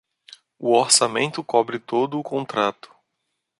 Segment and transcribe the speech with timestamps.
[0.57, 2.91] O orçamento cobre todo o contrato.